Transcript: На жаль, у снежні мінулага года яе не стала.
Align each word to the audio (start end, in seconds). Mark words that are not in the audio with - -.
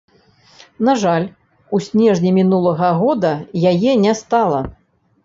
На 0.87 0.93
жаль, 1.01 1.25
у 1.77 1.79
снежні 1.87 2.31
мінулага 2.39 2.89
года 3.03 3.31
яе 3.73 3.93
не 4.07 4.13
стала. 4.23 4.65